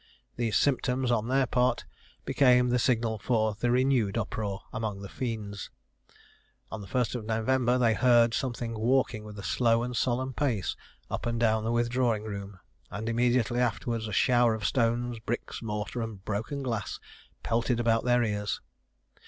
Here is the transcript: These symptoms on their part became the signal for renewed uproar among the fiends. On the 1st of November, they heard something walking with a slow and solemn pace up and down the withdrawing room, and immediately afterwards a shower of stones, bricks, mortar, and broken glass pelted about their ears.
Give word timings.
These 0.35 0.57
symptoms 0.57 1.11
on 1.11 1.27
their 1.27 1.45
part 1.45 1.85
became 2.25 2.69
the 2.69 2.79
signal 2.79 3.19
for 3.19 3.55
renewed 3.61 4.17
uproar 4.17 4.61
among 4.73 5.01
the 5.03 5.07
fiends. 5.09 5.69
On 6.71 6.81
the 6.81 6.87
1st 6.87 7.13
of 7.13 7.25
November, 7.25 7.77
they 7.77 7.93
heard 7.93 8.33
something 8.33 8.73
walking 8.73 9.23
with 9.23 9.37
a 9.37 9.43
slow 9.43 9.83
and 9.83 9.95
solemn 9.95 10.33
pace 10.33 10.75
up 11.11 11.27
and 11.27 11.39
down 11.39 11.63
the 11.63 11.71
withdrawing 11.71 12.23
room, 12.23 12.57
and 12.89 13.07
immediately 13.07 13.59
afterwards 13.59 14.07
a 14.07 14.11
shower 14.11 14.55
of 14.55 14.65
stones, 14.65 15.19
bricks, 15.19 15.61
mortar, 15.61 16.01
and 16.01 16.25
broken 16.25 16.63
glass 16.63 16.99
pelted 17.43 17.79
about 17.79 18.03
their 18.03 18.23
ears. 18.23 18.59